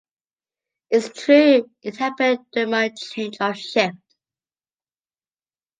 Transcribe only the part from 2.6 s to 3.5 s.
my change